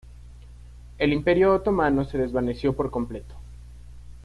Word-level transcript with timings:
El 0.97 1.13
Imperio 1.13 1.53
Otomano 1.53 2.05
se 2.05 2.17
desvaneció 2.17 2.73
por 2.75 2.89
completo. 2.89 3.35